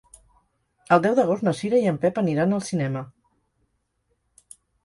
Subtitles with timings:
[0.95, 3.07] El deu d'agost na Cira i en Pep aniran al cinema.